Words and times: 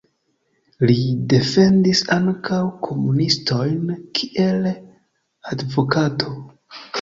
Li 0.83 0.93
defendis 1.33 2.01
ankaŭ 2.15 2.61
komunistojn 2.87 3.93
kiel 4.21 4.67
advokato. 5.53 6.35